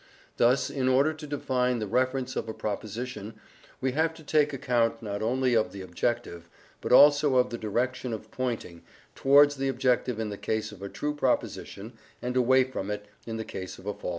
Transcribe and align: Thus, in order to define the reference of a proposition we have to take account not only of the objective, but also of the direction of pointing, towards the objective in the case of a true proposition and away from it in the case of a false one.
Thus, 0.37 0.71
in 0.71 0.87
order 0.89 1.13
to 1.13 1.27
define 1.27 1.77
the 1.77 1.85
reference 1.85 2.35
of 2.35 2.49
a 2.49 2.55
proposition 2.55 3.39
we 3.79 3.91
have 3.91 4.15
to 4.15 4.23
take 4.23 4.51
account 4.51 5.03
not 5.03 5.21
only 5.21 5.53
of 5.55 5.71
the 5.71 5.81
objective, 5.81 6.49
but 6.81 6.91
also 6.91 7.35
of 7.35 7.51
the 7.51 7.57
direction 7.59 8.11
of 8.11 8.31
pointing, 8.31 8.81
towards 9.13 9.57
the 9.57 9.67
objective 9.67 10.19
in 10.19 10.29
the 10.29 10.39
case 10.39 10.71
of 10.71 10.81
a 10.81 10.89
true 10.89 11.13
proposition 11.13 11.93
and 12.19 12.35
away 12.35 12.63
from 12.63 12.89
it 12.89 13.05
in 13.27 13.37
the 13.37 13.45
case 13.45 13.77
of 13.77 13.85
a 13.85 13.93
false 13.93 14.03
one. 14.03 14.09